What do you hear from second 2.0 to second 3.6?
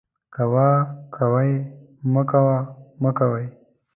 مکوه، مکوئ